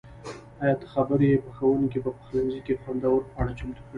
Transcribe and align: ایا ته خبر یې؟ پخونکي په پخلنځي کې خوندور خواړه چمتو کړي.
ایا 0.61 0.75
ته 0.81 0.85
خبر 0.93 1.19
یې؟ 1.27 1.43
پخونکي 1.45 1.99
په 2.05 2.11
پخلنځي 2.17 2.59
کې 2.65 2.79
خوندور 2.81 3.21
خواړه 3.31 3.53
چمتو 3.59 3.79
کړي. 3.83 3.89